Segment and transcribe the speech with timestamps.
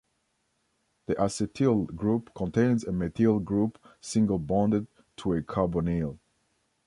[1.05, 6.17] The acetyl group contains a methyl group single-bonded to a carbonyl.